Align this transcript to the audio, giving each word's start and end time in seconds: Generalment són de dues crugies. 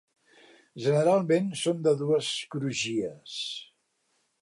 Generalment 0.85 1.51
són 1.65 1.85
de 1.89 1.95
dues 2.01 2.33
crugies. 2.57 3.39